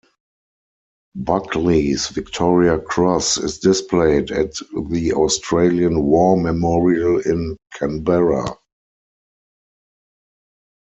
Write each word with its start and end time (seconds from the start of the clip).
Buckley's 1.13 2.07
Victoria 2.07 2.79
Cross 2.79 3.37
is 3.37 3.59
displayed 3.59 4.31
at 4.31 4.55
the 4.89 5.13
Australian 5.13 6.01
War 6.01 6.35
Memorial 6.37 7.19
in 7.19 7.55
Canberra. 7.75 8.47